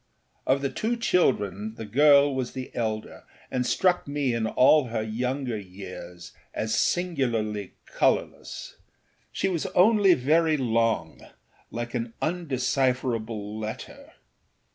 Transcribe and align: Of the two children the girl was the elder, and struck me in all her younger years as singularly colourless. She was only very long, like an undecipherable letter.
Of 0.47 0.63
the 0.63 0.71
two 0.71 0.97
children 0.97 1.75
the 1.75 1.85
girl 1.85 2.33
was 2.33 2.53
the 2.53 2.71
elder, 2.73 3.23
and 3.51 3.67
struck 3.67 4.07
me 4.07 4.33
in 4.33 4.47
all 4.47 4.85
her 4.85 5.03
younger 5.03 5.59
years 5.59 6.31
as 6.55 6.73
singularly 6.73 7.73
colourless. 7.85 8.77
She 9.31 9.47
was 9.47 9.67
only 9.75 10.15
very 10.15 10.57
long, 10.57 11.21
like 11.69 11.93
an 11.93 12.15
undecipherable 12.19 13.59
letter. 13.59 14.13